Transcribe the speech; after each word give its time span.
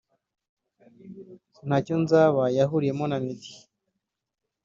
‘Ntacyo 1.67 1.95
nzaba’ 2.03 2.43
yahuriyemo 2.57 3.05
na 3.07 3.17
Meddy 3.23 3.51